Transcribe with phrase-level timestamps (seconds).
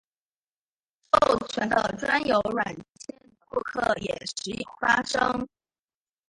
[1.13, 5.47] 授权的专有软件的复刻也时有发生。